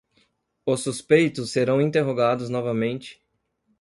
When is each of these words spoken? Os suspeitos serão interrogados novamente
Os 0.65 0.79
suspeitos 0.81 1.51
serão 1.51 1.79
interrogados 1.79 2.49
novamente 2.49 3.21